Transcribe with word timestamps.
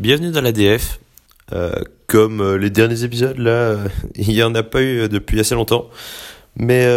Bienvenue 0.00 0.30
dans 0.30 0.40
l'ADF. 0.40 0.98
Euh, 1.52 1.72
comme 2.06 2.40
euh, 2.40 2.56
les 2.56 2.70
derniers 2.70 3.04
épisodes, 3.04 3.36
là, 3.36 3.50
euh, 3.50 3.88
il 4.14 4.28
n'y 4.28 4.42
en 4.42 4.54
a 4.54 4.62
pas 4.62 4.80
eu 4.82 5.10
depuis 5.10 5.38
assez 5.40 5.54
longtemps. 5.54 5.90
Mais, 6.56 6.88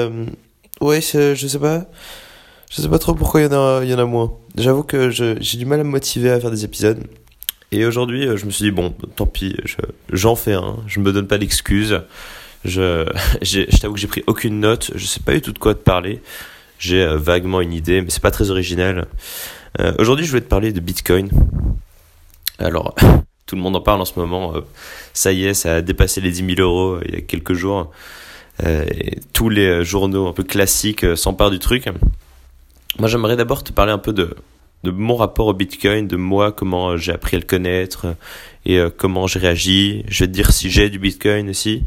ouais, 0.79 1.01
je 1.01 1.35
sais 1.47 1.59
pas. 1.59 1.85
Je 2.71 2.81
sais 2.81 2.87
pas 2.87 2.99
trop 2.99 3.13
pourquoi 3.13 3.41
il 3.41 3.51
y 3.51 3.93
en 3.93 3.99
a, 3.99 4.05
moins. 4.05 4.31
J'avoue 4.57 4.83
que 4.83 5.09
je- 5.09 5.35
j'ai 5.41 5.57
du 5.57 5.65
mal 5.65 5.81
à 5.81 5.83
me 5.83 5.89
motiver 5.89 6.31
à 6.31 6.39
faire 6.39 6.49
des 6.49 6.63
épisodes. 6.63 7.03
Et 7.73 7.85
aujourd'hui, 7.85 8.25
je 8.37 8.45
me 8.45 8.51
suis 8.51 8.63
dit, 8.63 8.71
bon, 8.71 8.95
tant 9.17 9.25
pis, 9.25 9.57
je- 9.65 9.75
j'en 10.13 10.35
fais 10.37 10.53
un. 10.53 10.77
Je 10.87 11.01
me 11.01 11.11
donne 11.11 11.27
pas 11.27 11.37
d'excuses. 11.37 12.01
Je, 12.63 13.05
je 13.41 13.79
t'avoue 13.81 13.95
que 13.95 13.99
j'ai 13.99 14.07
pris 14.07 14.23
aucune 14.27 14.61
note. 14.61 14.91
Je 14.95 15.05
sais 15.05 15.19
pas 15.19 15.33
du 15.33 15.41
tout 15.41 15.51
de 15.51 15.59
quoi 15.59 15.75
te 15.75 15.83
parler. 15.83 16.21
J'ai 16.79 17.05
vaguement 17.17 17.59
une 17.59 17.73
idée, 17.73 18.01
mais 18.01 18.09
c'est 18.09 18.23
pas 18.23 18.31
très 18.31 18.49
original. 18.49 19.07
Aujourd'hui, 19.99 20.25
je 20.25 20.29
voulais 20.31 20.41
te 20.41 20.47
parler 20.49 20.71
de 20.71 20.79
Bitcoin. 20.79 21.29
Alors, 22.59 22.95
tout 23.45 23.55
le 23.55 23.61
monde 23.61 23.75
en 23.75 23.81
parle 23.81 24.01
en 24.01 24.05
ce 24.05 24.17
moment. 24.19 24.55
euh, 24.55 24.61
ça 25.13 25.31
y 25.31 25.45
est, 25.45 25.53
ça 25.53 25.75
a 25.75 25.81
dépassé 25.81 26.21
les 26.21 26.31
10 26.31 26.55
000 26.55 26.61
euros 26.61 26.95
euh, 26.95 27.03
il 27.07 27.13
y 27.15 27.17
a 27.17 27.21
quelques 27.21 27.53
jours. 27.53 27.91
Euh, 28.63 28.85
et 28.91 29.19
tous 29.33 29.49
les 29.49 29.83
journaux 29.83 30.27
un 30.27 30.33
peu 30.33 30.43
classiques 30.43 31.05
s'emparent 31.15 31.51
du 31.51 31.59
truc. 31.59 31.89
Moi, 32.99 33.07
j'aimerais 33.07 33.35
d'abord 33.35 33.63
te 33.63 33.71
parler 33.71 33.91
un 33.91 33.97
peu 33.97 34.13
de, 34.13 34.35
mon 34.83 35.15
rapport 35.15 35.47
au 35.47 35.53
Bitcoin, 35.53 36.07
de 36.07 36.15
moi, 36.17 36.51
comment 36.51 36.97
j'ai 36.97 37.13
appris 37.13 37.37
à 37.37 37.39
le 37.39 37.45
connaître 37.45 38.15
et 38.65 38.79
comment 38.97 39.27
j'ai 39.27 39.39
réagi. 39.39 40.03
Je 40.07 40.23
vais 40.23 40.27
te 40.27 40.33
dire 40.33 40.51
si 40.51 40.69
j'ai 40.69 40.89
du 40.89 40.99
Bitcoin 40.99 41.49
aussi. 41.49 41.83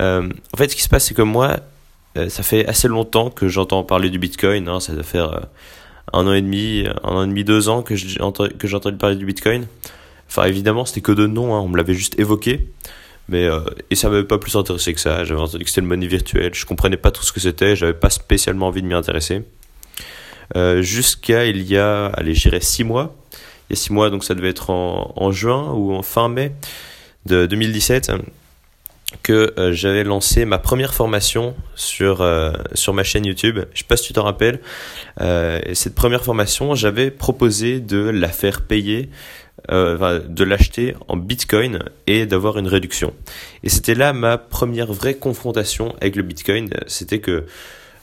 En 0.00 0.56
fait, 0.56 0.68
ce 0.70 0.74
qui 0.74 0.82
se 0.82 0.88
passe, 0.88 1.06
c'est 1.06 1.14
que 1.14 1.22
moi, 1.22 1.58
ça 2.16 2.42
fait 2.42 2.66
assez 2.66 2.88
longtemps 2.88 3.30
que 3.30 3.46
j'entends 3.46 3.84
parler 3.84 4.10
du 4.10 4.18
Bitcoin. 4.18 4.68
hein. 4.68 4.80
ça 4.80 4.94
doit 4.94 5.04
faire 5.04 5.46
un 6.12 6.26
an 6.26 6.32
et 6.32 6.42
demi, 6.42 6.84
un 7.02 7.08
an 7.08 7.24
et 7.24 7.26
demi, 7.26 7.44
deux 7.44 7.68
ans 7.68 7.82
que 7.82 7.94
j'ai 7.96 8.20
entendu, 8.20 8.96
parler 8.96 9.16
du 9.16 9.26
Bitcoin. 9.26 9.66
Enfin, 10.28 10.44
évidemment, 10.44 10.84
c'était 10.84 11.00
que 11.00 11.12
de 11.12 11.26
nom, 11.26 11.54
hein, 11.54 11.60
on 11.60 11.68
me 11.68 11.76
l'avait 11.76 11.94
juste 11.94 12.18
évoqué. 12.18 12.68
Mais, 13.28 13.46
euh, 13.46 13.60
et 13.90 13.94
ça 13.94 14.10
m'avait 14.10 14.24
pas 14.24 14.38
plus 14.38 14.54
intéressé 14.56 14.92
que 14.92 15.00
ça. 15.00 15.24
J'avais 15.24 15.40
entendu 15.40 15.64
que 15.64 15.70
c'était 15.70 15.80
une 15.80 15.86
monnaie 15.86 16.06
virtuelle. 16.06 16.54
Je 16.54 16.66
comprenais 16.66 16.96
pas 16.96 17.10
trop 17.10 17.24
ce 17.24 17.32
que 17.32 17.40
c'était. 17.40 17.74
J'avais 17.74 17.94
pas 17.94 18.10
spécialement 18.10 18.66
envie 18.66 18.82
de 18.82 18.86
m'y 18.86 18.94
intéresser. 18.94 19.42
Euh, 20.56 20.82
Jusqu'à 20.82 21.46
il 21.46 21.62
y 21.62 21.78
a, 21.78 22.06
allez, 22.06 22.34
j'irais 22.34 22.60
six 22.60 22.84
mois. 22.84 23.16
Il 23.70 23.76
y 23.76 23.78
a 23.78 23.80
six 23.80 23.92
mois, 23.92 24.10
donc 24.10 24.24
ça 24.24 24.34
devait 24.34 24.50
être 24.50 24.70
en 24.70 25.32
juin 25.32 25.72
ou 25.72 25.94
en 25.94 26.02
fin 26.02 26.28
mai 26.28 26.52
de 27.24 27.46
2017 27.46 28.12
que 29.22 29.54
euh, 29.58 29.72
j'avais 29.72 30.04
lancé 30.04 30.44
ma 30.44 30.58
première 30.58 30.94
formation 30.94 31.54
sur, 31.74 32.20
euh, 32.20 32.52
sur 32.74 32.92
ma 32.94 33.02
chaîne 33.02 33.24
YouTube. 33.24 33.60
Je 33.72 33.78
sais 33.78 33.84
pas 33.86 33.96
si 33.96 34.08
tu 34.08 34.12
t'en 34.12 34.24
rappelles. 34.24 34.60
Euh, 35.20 35.60
et 35.64 35.74
cette 35.74 35.94
première 35.94 36.24
formation, 36.24 36.74
j'avais 36.74 37.10
proposé 37.10 37.80
de 37.80 37.98
la 37.98 38.28
faire 38.28 38.62
payer, 38.62 39.08
euh, 39.70 40.20
de 40.28 40.44
l'acheter 40.44 40.94
en 41.08 41.16
Bitcoin 41.16 41.78
et 42.06 42.26
d'avoir 42.26 42.58
une 42.58 42.66
réduction. 42.66 43.14
Et 43.62 43.70
c'était 43.70 43.94
là 43.94 44.12
ma 44.12 44.36
première 44.36 44.92
vraie 44.92 45.14
confrontation 45.14 45.94
avec 46.00 46.16
le 46.16 46.22
Bitcoin. 46.22 46.68
C'était 46.86 47.20
que 47.20 47.30
euh, 47.30 47.44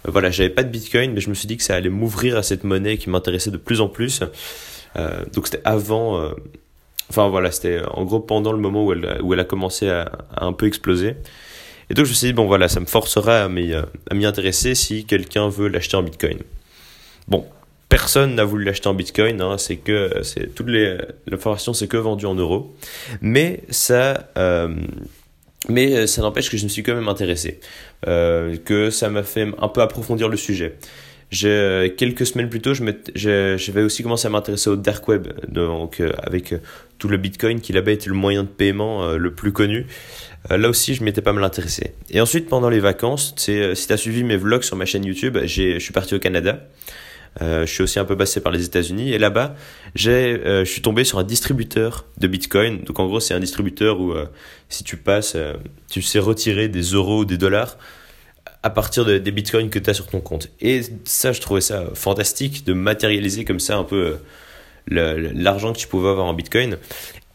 voilà, 0.05 0.31
j'avais 0.31 0.49
pas 0.49 0.63
de 0.63 0.69
Bitcoin, 0.69 1.13
mais 1.13 1.21
je 1.21 1.29
me 1.29 1.35
suis 1.35 1.47
dit 1.47 1.57
que 1.57 1.63
ça 1.63 1.75
allait 1.75 1.89
m'ouvrir 1.89 2.37
à 2.37 2.43
cette 2.43 2.63
monnaie 2.63 2.97
qui 2.97 3.09
m'intéressait 3.09 3.51
de 3.51 3.57
plus 3.57 3.81
en 3.81 3.89
plus. 3.89 4.21
Euh, 4.95 5.23
donc 5.33 5.47
c'était 5.47 5.61
avant. 5.63 6.31
Enfin 7.11 7.27
voilà, 7.27 7.51
c'était 7.51 7.81
en 7.91 8.05
gros 8.05 8.21
pendant 8.21 8.53
le 8.53 8.57
moment 8.57 8.85
où 8.85 8.93
elle, 8.93 9.19
où 9.21 9.33
elle 9.33 9.41
a 9.41 9.43
commencé 9.43 9.89
à, 9.89 10.09
un 10.37 10.53
peu 10.53 10.65
exploser. 10.65 11.17
Et 11.89 11.93
donc 11.93 12.05
je 12.05 12.11
me 12.11 12.15
suis 12.15 12.27
dit, 12.27 12.33
bon 12.33 12.45
voilà, 12.45 12.69
ça 12.69 12.79
me 12.79 12.85
forcera 12.85 13.43
à 13.43 13.49
m'y 13.49 14.25
intéresser 14.25 14.75
si 14.75 15.03
quelqu'un 15.03 15.49
veut 15.49 15.67
l'acheter 15.67 15.97
en 15.97 16.03
Bitcoin. 16.03 16.37
Bon, 17.27 17.45
personne 17.89 18.35
n'a 18.35 18.45
voulu 18.45 18.63
l'acheter 18.63 18.87
en 18.87 18.93
Bitcoin, 18.93 19.41
hein, 19.41 19.57
c'est 19.57 19.75
que 19.75 20.23
c'est 20.23 20.55
toutes 20.55 20.69
les 20.69 20.97
l'information 21.27 21.73
c'est 21.73 21.89
que 21.89 21.97
vendu 21.97 22.25
en 22.27 22.35
euros, 22.35 22.73
mais 23.19 23.59
ça 23.69 24.29
euh, 24.37 24.73
ça 26.07 26.21
n'empêche 26.21 26.49
que 26.49 26.55
je 26.55 26.63
me 26.63 26.69
suis 26.69 26.81
quand 26.81 26.95
même 26.95 27.09
intéressé, 27.09 27.59
euh, 28.07 28.55
que 28.63 28.89
ça 28.89 29.09
m'a 29.09 29.23
fait 29.23 29.49
un 29.59 29.67
peu 29.67 29.81
approfondir 29.81 30.29
le 30.29 30.37
sujet. 30.37 30.77
Euh, 31.45 31.89
quelques 31.95 32.25
semaines 32.25 32.49
plus 32.49 32.59
tôt, 32.59 32.73
je 32.73 32.83
j'ai- 33.15 33.55
j'avais 33.57 33.83
aussi 33.83 34.03
commencé 34.03 34.27
à 34.27 34.29
m'intéresser 34.29 34.69
au 34.69 34.75
dark 34.75 35.07
web, 35.07 35.27
donc 35.47 35.99
euh, 36.01 36.11
avec 36.23 36.51
euh, 36.51 36.57
tout 36.97 37.07
le 37.07 37.17
Bitcoin 37.17 37.61
qui 37.61 37.71
là-bas 37.71 37.93
était 37.93 38.09
le 38.09 38.15
moyen 38.15 38.43
de 38.43 38.49
paiement 38.49 39.03
euh, 39.03 39.17
le 39.17 39.33
plus 39.33 39.53
connu. 39.53 39.87
Euh, 40.51 40.57
là 40.57 40.67
aussi, 40.69 40.93
je 40.93 41.03
m'étais 41.03 41.21
pas 41.21 41.31
mal 41.31 41.43
intéressé. 41.43 41.93
Et 42.09 42.19
ensuite, 42.19 42.49
pendant 42.49 42.69
les 42.69 42.79
vacances, 42.81 43.33
euh, 43.49 43.75
si 43.75 43.87
tu 43.87 43.93
as 43.93 43.97
suivi 43.97 44.23
mes 44.23 44.35
vlogs 44.35 44.63
sur 44.63 44.75
ma 44.75 44.85
chaîne 44.85 45.05
YouTube, 45.05 45.37
je 45.45 45.79
suis 45.79 45.93
parti 45.93 46.15
au 46.15 46.19
Canada. 46.19 46.67
Euh, 47.41 47.65
je 47.65 47.71
suis 47.71 47.81
aussi 47.83 47.97
un 47.97 48.03
peu 48.03 48.17
passé 48.17 48.41
par 48.41 48.51
les 48.51 48.65
États-Unis 48.65 49.13
et 49.13 49.17
là-bas, 49.17 49.55
je 49.95 50.63
suis 50.65 50.81
tombé 50.81 51.05
sur 51.05 51.17
un 51.17 51.23
distributeur 51.23 52.05
de 52.17 52.27
Bitcoin. 52.27 52.81
Donc 52.83 52.99
en 52.99 53.07
gros, 53.07 53.21
c'est 53.21 53.33
un 53.33 53.39
distributeur 53.39 54.01
où 54.01 54.13
si 54.67 54.83
tu 54.83 54.97
passes, 54.97 55.37
tu 55.89 56.01
sais 56.01 56.19
retirer 56.19 56.67
des 56.67 56.81
euros 56.81 57.19
ou 57.19 57.25
des 57.25 57.37
dollars 57.37 57.77
à 58.63 58.69
partir 58.69 59.05
de- 59.05 59.17
des 59.17 59.31
bitcoins 59.31 59.69
que 59.69 59.79
tu 59.79 59.89
as 59.89 59.93
sur 59.93 60.07
ton 60.07 60.19
compte. 60.19 60.49
Et 60.61 60.81
ça, 61.05 61.31
je 61.31 61.41
trouvais 61.41 61.61
ça 61.61 61.85
fantastique 61.93 62.65
de 62.65 62.73
matérialiser 62.73 63.45
comme 63.45 63.59
ça 63.59 63.77
un 63.77 63.83
peu 63.83 64.17
euh, 64.91 65.31
l'argent 65.33 65.73
que 65.73 65.77
tu 65.79 65.87
pouvais 65.87 66.09
avoir 66.09 66.25
en 66.25 66.33
bitcoin. 66.33 66.77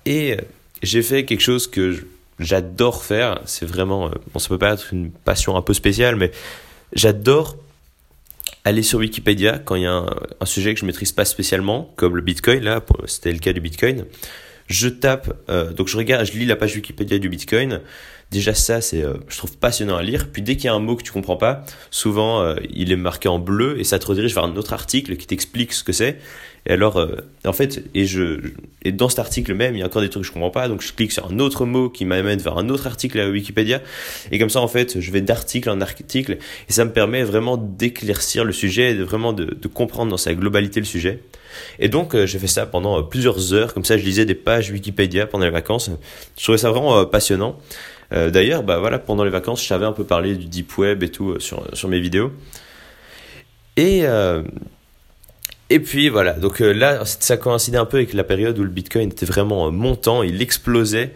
Et 0.05 0.33
euh, 0.35 0.37
j'ai 0.83 1.03
fait 1.03 1.25
quelque 1.25 1.41
chose 1.43 1.67
que 1.67 2.07
j'adore 2.39 3.05
faire. 3.05 3.41
C'est 3.47 3.67
vraiment, 3.67 4.07
euh, 4.07 4.11
bon, 4.33 4.39
ça 4.39 4.49
peut 4.49 4.59
pas 4.59 4.73
être 4.75 4.93
une 4.93 5.11
passion 5.11 5.57
un 5.57 5.63
peu 5.63 5.75
spéciale, 5.75 6.17
mais 6.17 6.31
j'adore 6.93 7.57
aller 8.65 8.83
sur 8.83 8.99
Wikipédia 8.99 9.59
quand 9.59 9.77
il 9.77 9.83
y 9.83 9.87
a 9.87 9.93
un, 9.93 10.11
un 10.41 10.47
sujet 10.47 10.75
que 10.75 10.81
je 10.81 10.87
maîtrise 10.87 11.13
pas 11.13 11.25
spécialement, 11.25 11.93
comme 11.97 12.17
le 12.17 12.23
bitcoin, 12.23 12.63
là, 12.65 12.85
c'était 13.07 13.33
le 13.33 13.39
cas 13.39 13.53
du 13.53 13.61
bitcoin. 13.61 14.05
Je 14.69 14.89
tape, 14.89 15.33
euh, 15.49 15.73
donc 15.73 15.89
je 15.89 15.97
regarde, 15.97 16.27
je 16.27 16.33
lis 16.33 16.47
la 16.47 16.57
page 16.57 16.75
Wikipédia 16.75 17.19
du 17.19 17.29
bitcoin. 17.29 17.81
Déjà 18.33 18.55
ça, 18.55 18.81
c'est, 18.81 19.05
euh, 19.05 19.15
je 19.29 19.37
trouve 19.37 19.57
passionnant 19.57 19.97
à 19.97 20.03
lire. 20.03 20.29
Puis 20.33 20.43
dès 20.43 20.57
qu'il 20.57 20.65
y 20.65 20.69
a 20.69 20.75
un 20.75 20.81
mot 20.81 20.97
que 20.97 21.05
tu 21.05 21.13
comprends 21.13 21.37
pas, 21.37 21.65
souvent 21.91 22.43
euh, 22.43 22.57
il 22.71 22.91
est 22.91 22.97
marqué 22.97 23.29
en 23.29 23.39
bleu 23.39 23.79
et 23.79 23.85
ça 23.85 24.01
te 24.01 24.07
redirige 24.07 24.35
vers 24.35 24.45
un 24.45 24.57
autre 24.57 24.73
article 24.73 25.17
qui 25.17 25.29
t'explique 25.29 25.73
ce 25.73 25.85
que 25.85 25.93
c'est. 25.93 26.19
Et 26.67 26.73
alors, 26.73 26.97
euh, 26.97 27.19
en 27.45 27.53
fait, 27.53 27.85
et 27.95 28.05
je, 28.05 28.41
et 28.83 28.91
dans 28.91 29.09
cet 29.09 29.21
article 29.21 29.55
même, 29.55 29.77
il 29.77 29.79
y 29.79 29.83
a 29.83 29.87
encore 29.87 30.03
des 30.03 30.11
trucs 30.11 30.25
que 30.25 30.27
je 30.27 30.33
comprends 30.33 30.51
pas, 30.51 30.67
donc 30.67 30.83
je 30.83 30.93
clique 30.93 31.13
sur 31.13 31.31
un 31.31 31.39
autre 31.39 31.65
mot 31.65 31.89
qui 31.89 32.05
m'amène 32.05 32.41
vers 32.41 32.59
un 32.59 32.69
autre 32.69 32.89
article 32.89 33.21
à 33.21 33.29
Wikipédia. 33.29 33.81
Et 34.33 34.41
comme 34.41 34.51
ça, 34.51 34.61
en 34.61 34.67
fait, 34.67 35.01
je 35.01 35.11
vais 35.13 35.21
d'article 35.21 35.71
en 35.71 35.81
article 35.81 36.39
et 36.69 36.73
ça 36.73 36.85
me 36.85 36.93
permet 36.93 37.23
vraiment 37.23 37.57
d'éclaircir 37.57 38.45
le 38.45 38.53
sujet 38.53 38.91
et 38.91 38.95
de 38.97 39.05
vraiment 39.05 39.33
de, 39.33 39.45
de 39.45 39.69
comprendre 39.69 40.11
dans 40.11 40.17
sa 40.17 40.35
globalité 40.35 40.81
le 40.81 40.87
sujet. 40.87 41.21
Et 41.79 41.89
donc, 41.89 42.15
euh, 42.15 42.27
j'ai 42.27 42.39
fait 42.39 42.47
ça 42.47 42.67
pendant 42.67 42.99
euh, 42.99 43.03
plusieurs 43.03 43.53
heures. 43.53 43.75
Comme 43.75 43.85
ça, 43.85 43.97
je 43.99 44.05
lisais 44.05 44.25
des 44.25 44.35
pages 44.35 44.71
Wikipédia 44.71 45.27
pendant 45.27 45.45
les 45.45 45.51
vacances. 45.51 45.91
Je 46.37 46.43
trouvais 46.43 46.59
ça 46.59 46.71
vraiment 46.71 46.99
euh, 46.99 47.05
passionnant. 47.05 47.59
D'ailleurs, 48.13 48.63
bah 48.63 48.79
voilà, 48.79 49.01
pendant 49.01 49.25
les 49.25 49.31
vacances, 49.31 49.61
je 49.61 49.67
savais 49.67 49.85
un 49.85 49.93
peu 49.93 50.05
parler 50.05 50.37
du 50.37 50.47
deep 50.47 50.79
web 50.79 51.03
et 51.03 51.09
tout 51.09 51.41
sur, 51.41 51.67
sur 51.73 51.89
mes 51.89 51.99
vidéos. 51.99 52.31
Et, 53.77 54.05
et 55.71 55.81
puis 55.81 56.09
voilà, 56.09 56.35
donc 56.35 56.61
là, 56.61 57.05
ça 57.05 57.37
coïncidait 57.37 57.79
un 57.79 57.85
peu 57.85 57.97
avec 57.97 58.13
la 58.13 58.23
période 58.23 58.57
où 58.61 58.63
le 58.63 58.69
Bitcoin 58.69 59.09
était 59.09 59.27
vraiment 59.27 59.73
montant, 59.73 60.23
il 60.23 60.41
explosait, 60.41 61.15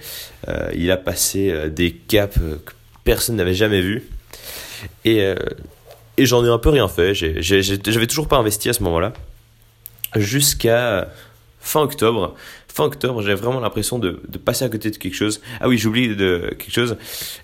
il 0.74 0.90
a 0.90 0.96
passé 0.96 1.70
des 1.70 1.92
caps 1.92 2.36
que 2.36 2.72
personne 3.04 3.36
n'avait 3.36 3.54
jamais 3.54 3.82
vus. 3.82 4.02
Et, 5.04 5.20
et 6.16 6.26
j'en 6.26 6.44
ai 6.44 6.48
un 6.48 6.58
peu 6.58 6.70
rien 6.70 6.88
fait, 6.88 7.14
j'avais 7.14 8.06
toujours 8.08 8.26
pas 8.26 8.36
investi 8.36 8.68
à 8.68 8.72
ce 8.72 8.82
moment-là, 8.82 9.12
jusqu'à 10.16 11.08
fin 11.60 11.80
octobre. 11.80 12.34
Fin 12.68 12.84
octobre, 12.84 13.22
j'avais 13.22 13.34
vraiment 13.34 13.60
l'impression 13.60 13.98
de, 13.98 14.20
passer 14.44 14.64
à 14.64 14.68
côté 14.68 14.90
de 14.90 14.96
quelque 14.96 15.14
chose. 15.14 15.40
Ah 15.60 15.68
oui, 15.68 15.76
j'oublie 15.76 16.14
de 16.14 16.54
quelque 16.58 16.72
chose. 16.72 16.96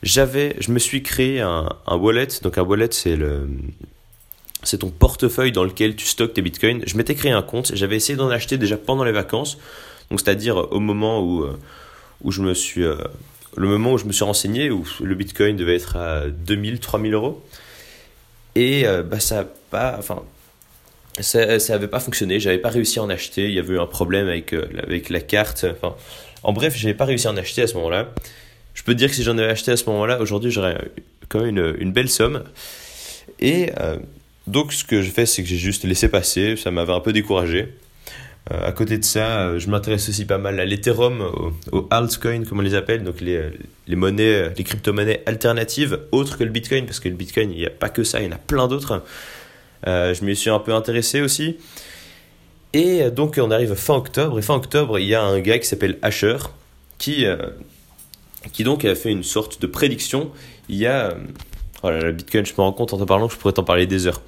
J'avais, 0.03 0.57
je 0.61 0.71
me 0.71 0.79
suis 0.79 1.03
créé 1.03 1.41
un, 1.41 1.69
wallet. 1.89 2.29
Donc 2.43 2.59
un 2.59 2.63
wallet, 2.63 2.89
c'est 2.93 3.17
le, 3.17 3.49
c'est 4.63 4.79
ton 4.79 4.91
portefeuille 4.91 5.53
dans 5.53 5.65
lequel 5.65 5.97
tu 5.97 6.07
stockes 6.07 6.35
tes 6.35 6.43
bitcoins. 6.43 6.83
Je 6.87 6.97
m'étais 6.97 7.15
créé 7.15 7.33
un 7.33 7.43
compte. 7.43 7.73
J'avais 7.75 7.97
essayé 7.97 8.17
d'en 8.17 8.31
acheter 8.31 8.57
déjà 8.57 8.77
pendant 8.77 9.05
les 9.05 9.13
vacances. 9.13 9.59
Donc 10.11 10.21
c'est-à-dire 10.21 10.73
au 10.73 10.79
moment 10.79 11.21
où 11.21 11.43
euh, 11.43 11.59
où 12.23 12.31
je 12.33 12.43
me 12.43 12.55
suis, 12.55 12.83
euh, 12.83 12.97
le 13.57 13.69
moment 13.69 13.93
où 13.93 13.99
je 13.99 14.05
me 14.05 14.13
suis 14.13 14.25
renseigné, 14.25 14.71
où 14.71 14.85
le 15.01 15.15
bitcoin 15.15 15.57
devait 15.57 15.77
être 15.77 15.97
à 15.97 16.29
2000, 16.29 16.81
3000 16.81 17.15
euros. 17.15 17.43
Et 18.55 18.87
euh, 18.87 19.03
bah 19.03 19.21
ça 19.21 19.41
a 19.41 19.45
pas, 19.45 19.97
enfin 19.99 20.23
ça 21.21 21.59
ça 21.59 21.75
avait 21.75 21.89
pas 21.89 22.01
fonctionné, 22.01 22.41
j'avais 22.41 22.59
pas 22.59 22.69
réussi 22.69 22.99
à 22.99 23.03
en 23.03 23.11
acheter, 23.11 23.45
il 23.45 23.53
y 23.53 23.59
avait 23.59 23.75
eu 23.75 23.79
un 23.79 23.87
problème 23.87 24.29
avec, 24.29 24.53
euh, 24.53 24.67
avec 24.83 25.11
la 25.11 25.21
carte, 25.21 25.67
enfin, 25.71 25.95
en 26.43 26.53
bref, 26.53 26.77
j'avais 26.77 26.95
pas 26.95 27.05
réussi 27.05 27.27
à 27.27 27.31
en 27.31 27.37
acheter 27.37 27.63
à 27.63 27.67
ce 27.67 27.75
moment-là. 27.75 28.13
Je 28.75 28.83
peux 28.83 28.93
te 28.93 28.99
dire 28.99 29.09
que 29.09 29.15
si 29.15 29.23
j'en 29.23 29.39
avais 29.39 29.51
acheté 29.51 29.73
à 29.73 29.77
ce 29.77 29.89
moment-là, 29.91 30.21
aujourd'hui 30.21 30.51
j'aurais 30.51 30.77
quand 31.29 31.41
même 31.41 31.75
une, 31.79 31.93
belle 31.93 32.11
somme. 32.11 32.45
Et 33.41 33.71
euh, 33.81 33.99
donc 34.47 34.73
ce 34.73 34.85
que 34.85 35.01
j'ai 35.01 35.11
fait, 35.11 35.27
c'est 35.27 35.43
que 35.43 35.49
j'ai 35.49 35.57
juste 35.57 35.85
laissé 35.85 36.09
passer, 36.09 36.57
ça 36.57 36.71
m'avait 36.71 36.93
un 36.93 37.01
peu 37.01 37.13
découragé. 37.13 37.75
Euh, 38.53 38.69
à 38.69 38.71
côté 38.71 38.99
de 38.99 39.05
ça, 39.05 39.59
je 39.59 39.69
m'intéresse 39.69 40.09
aussi 40.09 40.25
pas 40.25 40.39
mal 40.39 40.61
à 40.61 40.65
l'Ethereum, 40.67 41.53
aux, 41.73 41.89
altcoins 41.91 42.45
comme 42.45 42.59
on 42.59 42.63
les 42.63 42.75
appelle, 42.75 43.03
donc 43.03 43.21
les 43.23 43.97
monnaies, 43.97 44.51
les 44.57 44.63
crypto-monnaies 44.63 45.23
alternatives, 45.27 45.99
autres 46.13 46.37
que 46.37 46.45
le 46.45 46.51
Bitcoin, 46.51 46.85
parce 46.85 47.01
que 47.01 47.09
le 47.09 47.17
Bitcoin, 47.17 47.51
il 47.51 47.59
n'y 47.59 47.67
a 47.67 47.71
pas 47.71 47.89
que 47.89 48.05
ça, 48.05 48.21
il 48.21 48.27
y 48.27 48.29
en 48.29 48.33
a 48.33 48.39
plein 48.39 48.69
d'autres. 48.69 49.03
Euh, 49.87 50.15
je 50.15 50.25
m'y 50.25 50.35
suis 50.35 50.51
un 50.51 50.59
peu 50.59 50.75
intéressé 50.75 51.21
aussi. 51.21 51.57
Et 52.73 53.11
donc 53.11 53.39
on 53.41 53.51
arrive 53.51 53.75
fin 53.75 53.95
octobre, 53.95 54.39
et 54.39 54.43
fin 54.43 54.55
octobre, 54.55 54.99
il 54.99 55.07
y 55.07 55.15
a 55.15 55.23
un 55.23 55.41
gars 55.41 55.59
qui 55.59 55.67
s'appelle 55.67 55.99
Asher, 56.03 56.37
qui, 56.99 57.25
qui 58.53 58.65
donc 58.65 58.85
a 58.85 58.95
fait 58.95 59.11
une 59.11 59.23
sorte 59.23 59.63
de 59.63 59.67
prédiction. 59.67 60.31
Il 60.69 60.77
y 60.77 60.87
a... 60.87 61.17
Oh 61.83 61.91
là, 61.91 62.13
Bitcoin, 62.13 62.45
je 62.45 62.53
me 62.53 62.57
rends 62.59 62.73
compte 62.73 62.93
en 62.93 62.99
te 62.99 63.05
parlant 63.05 63.29
que 63.29 63.35
je 63.35 63.39
pourrais 63.39 63.55
t'en 63.55 63.65
parler 63.65 63.87
des 63.87 64.07
heures. 64.07 64.21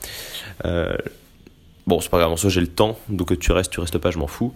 Bon, 1.89 2.03
c'est 2.03 2.11
pas 2.11 2.19
grave, 2.19 2.37
soi 2.37 2.51
j'ai 2.51 2.61
le 2.61 2.67
temps, 2.67 2.99
donc 3.09 3.39
tu 3.39 3.51
restes, 3.51 3.73
tu 3.73 3.81
restes 3.81 3.97
pas, 3.97 4.11
je 4.11 4.19
m'en 4.19 4.27
fous. 4.27 4.53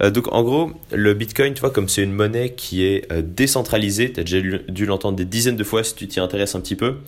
Euh, 0.00 0.12
donc 0.12 0.32
en 0.32 0.44
gros, 0.44 0.70
le 0.92 1.12
Bitcoin, 1.12 1.52
tu 1.52 1.60
vois, 1.60 1.70
comme 1.70 1.88
c'est 1.88 2.04
une 2.04 2.12
monnaie 2.12 2.50
qui 2.50 2.84
est 2.84 3.10
euh, 3.10 3.20
décentralisée, 3.20 4.12
tu 4.12 4.20
as 4.20 4.22
déjà 4.22 4.40
dû 4.68 4.86
l'entendre 4.86 5.16
des 5.16 5.24
dizaines 5.24 5.56
de 5.56 5.64
fois 5.64 5.82
si 5.82 5.96
tu 5.96 6.06
t'y 6.06 6.20
intéresses 6.20 6.54
un 6.54 6.60
petit 6.60 6.76
peu, 6.76 6.98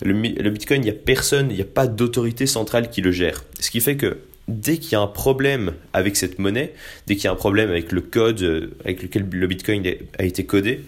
le, 0.00 0.12
Bitcoin, 0.50 0.80
il 0.80 0.84
n'y 0.84 0.90
a 0.90 0.92
personne, 0.92 1.50
il 1.50 1.56
n'y 1.56 1.62
a 1.62 1.64
pas 1.64 1.88
d'autorité 1.88 2.46
centrale 2.46 2.88
qui 2.88 3.00
le 3.00 3.10
gère. 3.10 3.42
Ce 3.58 3.72
qui 3.72 3.80
fait 3.80 3.96
que 3.96 4.18
dès 4.46 4.76
qu'il 4.78 4.92
y 4.92 4.94
a 4.94 5.00
un 5.00 5.08
problème 5.08 5.72
avec 5.92 6.14
cette 6.14 6.38
monnaie, 6.38 6.72
dès 7.08 7.16
qu'il 7.16 7.24
y 7.24 7.26
a 7.26 7.32
un 7.32 7.34
problème 7.34 7.68
avec 7.68 7.90
le 7.90 8.02
code 8.02 8.40
euh, 8.42 8.76
avec 8.84 9.02
lequel 9.02 9.26
le 9.28 9.46
Bitcoin 9.48 9.82
a 10.20 10.22
été 10.22 10.46
codé, 10.46 10.82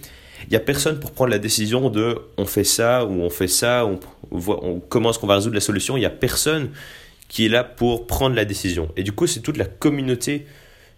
il 0.45 0.51
n'y 0.51 0.57
a 0.57 0.61
personne 0.61 1.01
pour 1.01 1.11
prendre 1.11 1.33
la 1.33 1.41
décision 1.41 1.91
de 1.91 2.17
on 2.37 2.45
fait 2.45 2.63
ça 2.63 3.05
ou 3.05 3.21
on 3.21 3.31
fait 3.31 3.49
ça, 3.49 3.85
on, 3.85 3.99
on, 4.31 4.79
comment 4.89 5.11
est-ce 5.11 5.19
qu'on 5.19 5.27
va 5.27 5.35
résoudre 5.35 5.57
la 5.57 5.61
solution. 5.61 5.97
Il 5.97 6.01
n'y 6.01 6.07
a 6.07 6.11
personne 6.11 6.71
qui 7.29 7.47
est 7.47 7.49
là 7.49 7.65
pour 7.65 8.07
prendre 8.07 8.35
la 8.35 8.45
décision. 8.45 8.91
Et 8.97 9.03
du 9.03 9.13
coup, 9.13 9.27
c'est 9.27 9.41
toute 9.41 9.57
la 9.57 9.67
communauté, 9.67 10.47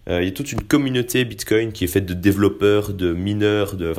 euh, 0.09 0.21
il 0.21 0.25
y 0.25 0.29
a 0.29 0.31
toute 0.31 0.51
une 0.51 0.63
communauté 0.63 1.25
Bitcoin 1.25 1.71
qui 1.71 1.83
est 1.83 1.87
faite 1.87 2.05
de 2.05 2.13
développeurs, 2.13 2.93
de 2.93 3.13
mineurs, 3.13 3.75
de, 3.75 3.93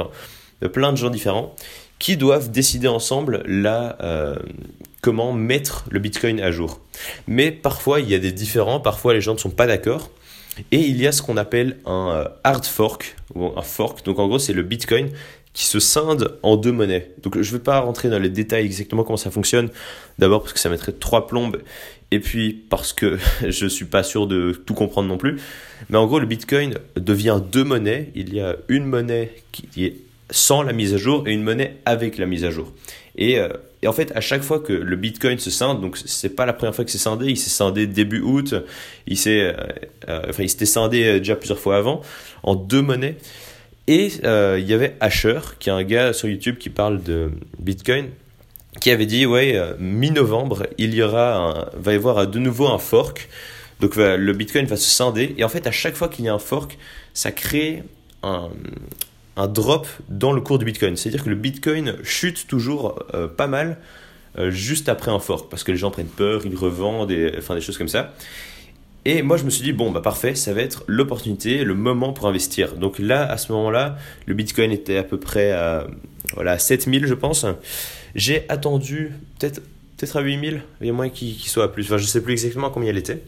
plein 0.68 0.92
de 0.92 0.96
gens 0.96 1.10
différents 1.10 1.54
qui 1.98 2.16
doivent 2.16 2.50
décider 2.50 2.88
ensemble 2.88 3.44
euh, 3.46 4.36
comment 5.02 5.32
mettre 5.32 5.84
le 5.90 6.00
Bitcoin 6.00 6.40
à 6.40 6.50
jour. 6.50 6.80
Mais 7.28 7.52
parfois, 7.52 8.00
il 8.00 8.08
y 8.08 8.14
a 8.14 8.18
des 8.18 8.32
différents, 8.32 8.80
parfois 8.80 9.14
les 9.14 9.20
gens 9.20 9.34
ne 9.34 9.38
sont 9.38 9.50
pas 9.50 9.68
d'accord. 9.68 10.10
Et 10.70 10.80
il 10.80 11.00
y 11.00 11.06
a 11.06 11.12
ce 11.12 11.22
qu'on 11.22 11.36
appelle 11.36 11.78
un 11.86 12.10
euh, 12.10 12.28
hard 12.44 12.64
fork, 12.64 13.16
ou 13.34 13.52
un 13.56 13.62
fork. 13.62 14.04
Donc 14.04 14.18
en 14.18 14.26
gros, 14.26 14.38
c'est 14.38 14.52
le 14.52 14.62
Bitcoin 14.62 15.10
qui 15.52 15.66
se 15.66 15.80
scinde 15.80 16.38
en 16.42 16.56
deux 16.56 16.72
monnaies. 16.72 17.10
Donc 17.22 17.40
je 17.40 17.52
ne 17.52 17.58
vais 17.58 17.62
pas 17.62 17.80
rentrer 17.80 18.08
dans 18.08 18.18
les 18.18 18.30
détails 18.30 18.64
exactement 18.64 19.04
comment 19.04 19.16
ça 19.16 19.30
fonctionne. 19.30 19.68
D'abord 20.18 20.42
parce 20.42 20.52
que 20.52 20.58
ça 20.58 20.70
mettrait 20.70 20.92
trois 20.92 21.26
plombes 21.26 21.58
et 22.10 22.20
puis 22.20 22.52
parce 22.52 22.92
que 22.92 23.18
je 23.48 23.66
suis 23.66 23.84
pas 23.84 24.02
sûr 24.02 24.26
de 24.26 24.52
tout 24.52 24.74
comprendre 24.74 25.08
non 25.08 25.18
plus. 25.18 25.40
Mais 25.90 25.98
en 25.98 26.06
gros, 26.06 26.18
le 26.18 26.26
Bitcoin 26.26 26.74
devient 26.96 27.40
deux 27.50 27.64
monnaies. 27.64 28.10
Il 28.14 28.32
y 28.32 28.40
a 28.40 28.56
une 28.68 28.84
monnaie 28.84 29.34
qui 29.50 29.84
est 29.84 29.96
sans 30.30 30.62
la 30.62 30.72
mise 30.72 30.94
à 30.94 30.96
jour 30.96 31.26
et 31.26 31.32
une 31.32 31.42
monnaie 31.42 31.76
avec 31.84 32.16
la 32.18 32.26
mise 32.26 32.44
à 32.44 32.50
jour. 32.50 32.72
Et, 33.16 33.38
euh, 33.38 33.48
en 33.86 33.92
fait, 33.92 34.12
à 34.14 34.20
chaque 34.20 34.42
fois 34.42 34.60
que 34.60 34.72
le 34.72 34.96
Bitcoin 34.96 35.38
se 35.38 35.50
scinde, 35.50 35.80
donc 35.80 35.98
c'est 35.98 36.30
pas 36.30 36.46
la 36.46 36.52
première 36.52 36.74
fois 36.74 36.84
que 36.84 36.90
c'est 36.90 36.98
scindé, 36.98 37.26
il 37.26 37.36
s'est 37.36 37.50
scindé 37.50 37.86
début 37.86 38.20
août, 38.20 38.54
il 39.08 39.18
s'est, 39.18 39.40
euh, 39.40 39.52
euh, 40.08 40.22
enfin, 40.28 40.44
il 40.44 40.48
s'était 40.48 40.66
scindé 40.66 41.18
déjà 41.18 41.34
plusieurs 41.34 41.58
fois 41.58 41.76
avant 41.76 42.00
en 42.44 42.54
deux 42.54 42.80
monnaies. 42.80 43.16
Et 43.88 44.12
il 44.24 44.64
y 44.64 44.74
avait 44.74 44.96
Asher, 45.00 45.40
qui 45.58 45.68
est 45.68 45.72
un 45.72 45.82
gars 45.82 46.12
sur 46.12 46.28
YouTube 46.28 46.56
qui 46.58 46.70
parle 46.70 47.02
de 47.02 47.32
Bitcoin, 47.58 48.10
qui 48.80 48.90
avait 48.90 49.06
dit 49.06 49.26
ouais 49.26 49.56
euh, 49.56 49.74
mi-novembre 49.78 50.66
il 50.78 50.94
y 50.94 51.02
aura 51.02 51.70
va 51.74 51.92
y 51.92 51.96
avoir 51.96 52.26
de 52.26 52.38
nouveau 52.38 52.68
un 52.68 52.78
fork. 52.78 53.28
Donc 53.80 53.96
le 53.96 54.32
Bitcoin 54.32 54.66
va 54.66 54.76
se 54.76 54.88
scinder. 54.88 55.34
Et 55.38 55.44
en 55.44 55.48
fait 55.48 55.66
à 55.66 55.72
chaque 55.72 55.94
fois 55.94 56.08
qu'il 56.08 56.24
y 56.24 56.28
a 56.28 56.34
un 56.34 56.38
fork 56.38 56.78
ça 57.14 57.32
crée 57.32 57.82
un, 58.22 58.48
un 59.36 59.48
drop 59.48 59.86
dans 60.08 60.32
le 60.32 60.40
cours 60.40 60.58
du 60.58 60.64
Bitcoin. 60.64 60.96
C'est 60.96 61.08
à 61.08 61.12
dire 61.12 61.24
que 61.24 61.30
le 61.30 61.36
Bitcoin 61.36 61.96
chute 62.04 62.46
toujours 62.46 63.04
euh, 63.14 63.26
pas 63.26 63.48
mal 63.48 63.78
euh, 64.38 64.50
juste 64.50 64.88
après 64.88 65.10
un 65.10 65.18
fork 65.18 65.50
parce 65.50 65.64
que 65.64 65.72
les 65.72 65.78
gens 65.78 65.90
prennent 65.90 66.06
peur 66.06 66.42
ils 66.46 66.56
revendent 66.56 67.12
enfin 67.36 67.54
des 67.54 67.60
choses 67.60 67.76
comme 67.76 67.88
ça 67.88 68.14
et 69.04 69.22
moi, 69.22 69.36
je 69.36 69.44
me 69.44 69.50
suis 69.50 69.64
dit, 69.64 69.72
bon, 69.72 69.90
bah 69.90 70.00
parfait, 70.00 70.34
ça 70.34 70.52
va 70.52 70.60
être 70.60 70.84
l'opportunité, 70.86 71.64
le 71.64 71.74
moment 71.74 72.12
pour 72.12 72.28
investir. 72.28 72.76
Donc 72.76 72.98
là, 72.98 73.24
à 73.28 73.36
ce 73.36 73.50
moment-là, 73.52 73.96
le 74.26 74.34
Bitcoin 74.34 74.70
était 74.70 74.96
à 74.96 75.02
peu 75.02 75.18
près 75.18 75.50
à 75.52 75.86
voilà, 76.34 76.58
7000, 76.58 77.06
je 77.06 77.14
pense. 77.14 77.44
J'ai 78.14 78.44
attendu 78.48 79.12
peut-être 79.38 79.60
peut-être 79.96 80.16
à 80.16 80.20
8000, 80.20 80.62
il 80.80 80.86
y 80.86 80.90
a 80.90 80.92
moins 80.92 81.08
qu'il 81.08 81.38
soit 81.38 81.64
à 81.64 81.68
plus. 81.68 81.84
Enfin, 81.84 81.96
je 81.96 82.06
sais 82.06 82.22
plus 82.22 82.32
exactement 82.32 82.70
combien 82.70 82.90
elle 82.90 82.98
était. 82.98 83.22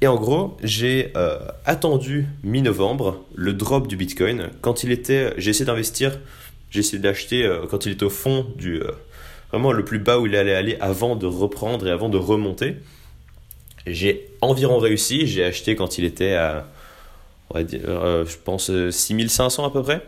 Et 0.00 0.08
en 0.08 0.16
gros, 0.16 0.56
j'ai 0.64 1.12
euh, 1.16 1.38
attendu 1.64 2.26
mi-novembre 2.42 3.24
le 3.36 3.52
drop 3.52 3.86
du 3.86 3.96
Bitcoin. 3.96 4.48
Quand 4.60 4.82
il 4.82 4.90
était, 4.90 5.32
j'ai 5.36 5.50
essayé 5.50 5.64
d'investir, 5.64 6.18
j'ai 6.70 6.80
essayé 6.80 7.00
d'acheter 7.00 7.44
euh, 7.44 7.66
quand 7.70 7.86
il 7.86 7.92
était 7.92 8.04
au 8.04 8.10
fond 8.10 8.46
du 8.56 8.82
euh, 8.82 8.90
vraiment 9.50 9.70
le 9.70 9.84
plus 9.84 10.00
bas 10.00 10.18
où 10.18 10.26
il 10.26 10.34
allait 10.34 10.54
aller 10.56 10.76
avant 10.80 11.14
de 11.14 11.26
reprendre 11.26 11.86
et 11.86 11.90
avant 11.92 12.08
de 12.08 12.18
remonter. 12.18 12.78
J'ai 13.86 14.28
environ 14.40 14.78
réussi. 14.78 15.26
J'ai 15.26 15.44
acheté 15.44 15.76
quand 15.76 15.98
il 15.98 16.04
était 16.04 16.34
à, 16.34 16.66
on 17.50 17.54
va 17.54 17.64
dire, 17.64 17.80
je 17.84 18.36
pense 18.44 18.70
6500 18.90 19.64
à 19.64 19.70
peu 19.70 19.82
près. 19.82 20.02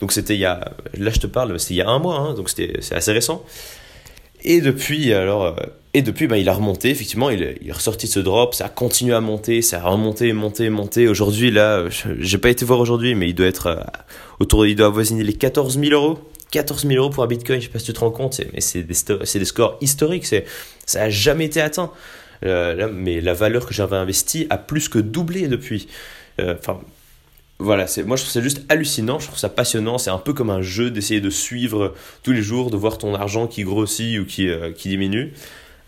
Donc 0.00 0.12
c'était 0.12 0.34
il 0.34 0.40
y 0.40 0.46
a, 0.46 0.72
là 0.94 1.10
je 1.10 1.20
te 1.20 1.26
parle, 1.26 1.58
c'est 1.60 1.74
il 1.74 1.76
y 1.76 1.82
a 1.82 1.88
un 1.88 1.98
mois, 1.98 2.16
hein, 2.16 2.34
donc 2.34 2.48
c'est 2.48 2.92
assez 2.92 3.12
récent. 3.12 3.44
Et 4.42 4.62
depuis, 4.62 5.12
alors, 5.12 5.44
euh, 5.44 5.52
et 5.92 6.00
depuis, 6.00 6.26
bah, 6.26 6.38
il 6.38 6.48
a 6.48 6.54
remonté, 6.54 6.88
effectivement, 6.88 7.28
il, 7.28 7.42
est 7.42 7.72
ressorti 7.72 8.06
de 8.06 8.10
ce 8.10 8.20
drop, 8.20 8.54
ça 8.54 8.66
a 8.66 8.68
continué 8.70 9.14
à 9.14 9.20
monter, 9.20 9.60
ça 9.60 9.80
a 9.84 9.90
remonté, 9.90 10.32
monté, 10.32 10.70
monté. 10.70 11.08
Aujourd'hui, 11.08 11.50
là, 11.50 11.84
j'ai 12.18 12.38
pas 12.38 12.48
été 12.48 12.64
voir 12.64 12.80
aujourd'hui, 12.80 13.14
mais 13.14 13.28
il 13.28 13.34
doit 13.34 13.46
être 13.46 13.66
euh, 13.66 13.76
autour, 14.38 14.66
il 14.66 14.76
doit 14.76 14.86
avoisiner 14.86 15.24
les 15.24 15.34
14 15.34 15.78
000 15.78 15.92
euros. 15.92 16.18
14 16.52 16.86
000 16.86 16.94
euros 16.94 17.10
pour 17.10 17.22
un 17.22 17.26
bitcoin, 17.26 17.60
je 17.60 17.66
sais 17.66 17.70
pas 17.70 17.78
si 17.78 17.84
tu 17.84 17.92
te 17.92 18.00
rends 18.00 18.10
compte, 18.10 18.40
mais 18.52 18.60
c'est 18.60 18.82
des, 18.82 19.38
des 19.38 19.44
scores 19.44 19.76
historiques, 19.80 20.26
ça 20.26 21.02
a 21.02 21.10
jamais 21.10 21.44
été 21.44 21.60
atteint. 21.60 21.92
Euh, 22.44 22.88
mais 22.92 23.20
la 23.20 23.34
valeur 23.34 23.66
que 23.66 23.74
j'avais 23.74 23.96
investie 23.96 24.46
a 24.50 24.58
plus 24.58 24.88
que 24.88 24.98
doublé 24.98 25.48
depuis. 25.48 25.88
Enfin, 26.38 26.80
voilà, 27.60 27.84
moi 28.06 28.16
je 28.16 28.22
trouve 28.22 28.32
ça 28.32 28.40
juste 28.40 28.62
hallucinant, 28.70 29.18
je 29.18 29.26
trouve 29.26 29.38
ça 29.38 29.50
passionnant, 29.50 29.98
c'est 29.98 30.08
un 30.08 30.18
peu 30.18 30.32
comme 30.32 30.48
un 30.48 30.62
jeu 30.62 30.90
d'essayer 30.90 31.20
de 31.20 31.28
suivre 31.28 31.94
tous 32.22 32.32
les 32.32 32.40
jours, 32.40 32.70
de 32.70 32.76
voir 32.78 32.96
ton 32.96 33.14
argent 33.14 33.46
qui 33.46 33.64
grossit 33.64 34.18
ou 34.18 34.24
qui, 34.24 34.48
euh, 34.48 34.72
qui 34.72 34.88
diminue. 34.88 35.34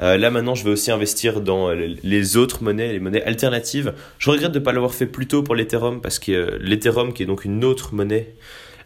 Euh, 0.01 0.19
là 0.19 0.31
maintenant 0.31 0.55
je 0.55 0.65
vais 0.65 0.71
aussi 0.71 0.91
investir 0.91 1.41
dans 1.41 1.71
les 1.71 2.37
autres 2.37 2.63
monnaies, 2.63 2.93
les 2.93 3.01
monnaies 3.01 3.25
alternatives. 3.25 3.95
Je 4.19 4.29
regrette 4.31 4.53
de 4.53 4.59
ne 4.59 4.65
pas 4.65 4.73
l'avoir 4.73 4.93
fait 4.93 5.07
plus 5.07 5.27
tôt 5.27 5.43
pour 5.43 5.55
l'Ethereum 5.55 6.03
parce 6.03 6.19
que 6.19 6.33
euh, 6.33 6.59
l'Ethereum 6.61 7.15
qui 7.15 7.23
est 7.23 7.27
donc 7.27 7.47
une 7.47 7.65
autre 7.65 7.95
monnaie 7.95 8.35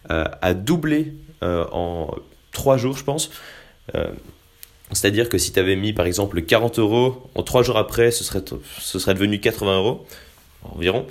a 0.08 0.54
doublé 0.54 1.14
en 1.42 2.14
3 2.52 2.76
jours 2.76 2.96
je 2.96 3.02
pense. 3.02 3.32
C'est-à-dire 4.93 5.29
que 5.29 5.38
si 5.38 5.53
tu 5.53 5.59
avais 5.59 5.77
mis 5.77 5.93
par 5.93 6.06
exemple 6.06 6.41
40 6.43 6.79
euros, 6.79 7.29
en 7.35 7.43
3 7.43 7.62
jours 7.62 7.77
après 7.77 8.11
ce 8.11 8.25
serait, 8.25 9.15
devenu 9.15 9.41
80 9.41 9.79
euros 9.79 10.06
environ. 10.62 11.06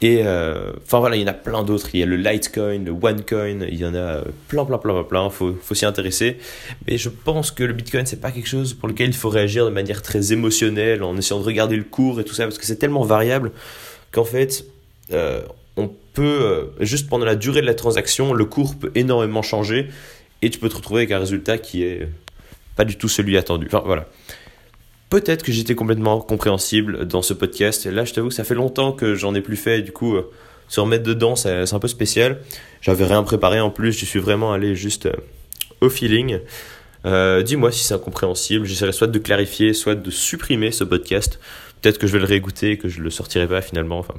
Et 0.00 0.22
euh, 0.24 0.72
enfin 0.84 1.00
voilà, 1.00 1.16
il 1.16 1.22
y 1.22 1.24
en 1.24 1.28
a 1.28 1.34
plein 1.34 1.64
d'autres. 1.64 1.88
Il 1.92 2.00
y 2.00 2.02
a 2.02 2.06
le 2.06 2.16
Litecoin, 2.16 2.84
le 2.84 2.92
OneCoin, 2.92 3.66
il 3.66 3.74
y 3.74 3.84
en 3.84 3.94
a 3.94 3.98
euh, 3.98 4.24
plein, 4.46 4.64
plein, 4.64 4.78
plein, 4.78 4.92
plein, 4.92 5.02
plein. 5.02 5.30
Faut, 5.30 5.54
faut 5.60 5.74
s'y 5.74 5.86
intéresser. 5.86 6.38
Mais 6.86 6.98
je 6.98 7.08
pense 7.08 7.50
que 7.50 7.64
le 7.64 7.72
Bitcoin, 7.72 8.06
c'est 8.06 8.20
pas 8.20 8.30
quelque 8.30 8.48
chose 8.48 8.74
pour 8.74 8.88
lequel 8.88 9.08
il 9.08 9.16
faut 9.16 9.28
réagir 9.28 9.64
de 9.64 9.70
manière 9.70 10.02
très 10.02 10.32
émotionnelle, 10.32 11.02
en 11.02 11.16
essayant 11.16 11.40
de 11.40 11.44
regarder 11.44 11.76
le 11.76 11.82
cours 11.82 12.20
et 12.20 12.24
tout 12.24 12.34
ça, 12.34 12.44
parce 12.44 12.58
que 12.58 12.66
c'est 12.66 12.76
tellement 12.76 13.02
variable 13.02 13.50
qu'en 14.12 14.24
fait, 14.24 14.66
euh, 15.12 15.42
on 15.76 15.90
peut 16.14 16.70
juste 16.80 17.08
pendant 17.08 17.24
la 17.24 17.36
durée 17.36 17.60
de 17.60 17.66
la 17.66 17.74
transaction, 17.74 18.32
le 18.32 18.44
cours 18.44 18.76
peut 18.76 18.92
énormément 18.94 19.42
changer 19.42 19.88
et 20.42 20.50
tu 20.50 20.58
peux 20.58 20.68
te 20.68 20.76
retrouver 20.76 21.00
avec 21.02 21.12
un 21.12 21.18
résultat 21.18 21.58
qui 21.58 21.82
est 21.82 22.08
pas 22.78 22.84
du 22.84 22.96
tout 22.96 23.08
celui 23.08 23.36
attendu. 23.36 23.66
Enfin 23.66 23.82
voilà. 23.84 24.06
Peut-être 25.10 25.42
que 25.42 25.50
j'étais 25.50 25.74
complètement 25.74 26.20
compréhensible 26.20 27.08
dans 27.08 27.22
ce 27.22 27.34
podcast. 27.34 27.86
Là, 27.86 28.04
je 28.04 28.14
t'avoue 28.14 28.28
que 28.28 28.34
ça 28.34 28.44
fait 28.44 28.54
longtemps 28.54 28.92
que 28.92 29.16
j'en 29.16 29.34
ai 29.34 29.40
plus 29.40 29.56
fait. 29.56 29.82
Du 29.82 29.90
coup, 29.90 30.14
euh, 30.14 30.30
se 30.68 30.78
remettre 30.78 31.02
dedans, 31.02 31.34
c'est 31.34 31.74
un 31.74 31.78
peu 31.80 31.88
spécial. 31.88 32.38
J'avais 32.80 33.04
rien 33.04 33.24
préparé 33.24 33.58
en 33.58 33.70
plus. 33.70 33.92
Je 33.92 34.04
suis 34.04 34.20
vraiment 34.20 34.52
allé 34.52 34.76
juste 34.76 35.06
euh, 35.06 35.12
au 35.80 35.90
feeling. 35.90 36.38
Euh, 37.04 37.42
dis-moi 37.42 37.72
si 37.72 37.82
c'est 37.82 37.94
incompréhensible. 37.94 38.64
J'essaierai 38.64 38.92
soit 38.92 39.08
de 39.08 39.18
clarifier, 39.18 39.74
soit 39.74 39.96
de 39.96 40.10
supprimer 40.10 40.70
ce 40.70 40.84
podcast. 40.84 41.40
Peut-être 41.82 41.98
que 41.98 42.06
je 42.06 42.12
vais 42.12 42.20
le 42.20 42.26
réécouter 42.26 42.72
et 42.72 42.78
que 42.78 42.88
je 42.88 43.00
le 43.00 43.10
sortirai 43.10 43.48
pas 43.48 43.60
finalement. 43.60 43.98
Enfin, 43.98 44.14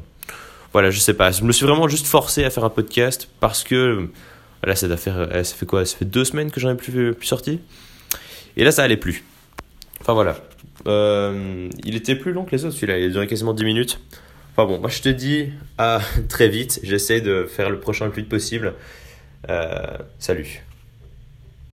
voilà, 0.74 0.92
je 0.92 1.00
sais 1.00 1.14
pas. 1.14 1.32
Je 1.32 1.46
me 1.46 1.54
suis 1.54 1.66
vraiment 1.66 1.88
juste 1.88 2.08
forcé 2.08 2.44
à 2.44 2.50
faire 2.50 2.66
un 2.66 2.70
podcast 2.70 3.30
parce 3.40 3.64
que 3.64 4.10
voilà, 4.62 4.76
cette 4.76 4.92
affaire, 4.92 5.30
ça 5.32 5.56
fait 5.56 5.66
quoi? 5.66 5.86
Ça 5.86 5.96
fait 5.96 6.04
deux 6.04 6.26
semaines 6.26 6.52
que 6.52 6.60
j'en 6.60 6.72
ai 6.72 6.76
plus, 6.76 7.14
plus 7.14 7.28
sorti? 7.28 7.62
Et 8.60 8.66
là, 8.66 8.74
ça 8.74 8.84
allait 8.84 8.98
plus. 8.98 9.24
Enfin 10.02 10.12
voilà. 10.12 10.36
Euh, 10.86 11.70
il 11.86 11.96
était 11.96 12.16
plus 12.16 12.34
long 12.34 12.44
que 12.44 12.52
les 12.52 12.66
autres, 12.66 12.76
celui-là. 12.76 13.00
Il 13.00 13.06
a 13.06 13.10
duré 13.10 13.26
quasiment 13.26 13.54
10 13.54 13.64
minutes. 13.64 14.02
Enfin 14.52 14.68
bon, 14.68 14.80
moi 14.80 14.90
je 14.90 15.02
te 15.02 15.08
dis 15.08 15.54
à 15.78 16.02
très 16.28 16.50
vite. 16.50 16.82
J'essaie 16.84 17.22
de 17.22 17.46
faire 17.46 17.70
le 17.70 17.80
prochain 17.80 18.04
le 18.04 18.12
plus 18.12 18.24
vite 18.24 18.30
possible. 18.30 18.74
Euh, 19.50 19.98
salut. 20.20 20.62